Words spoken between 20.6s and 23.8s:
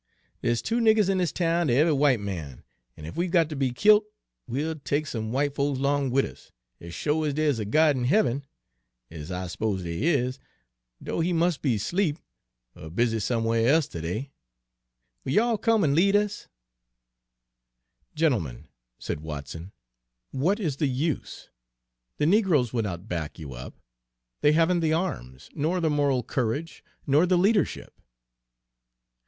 the use? The negroes will not back you up.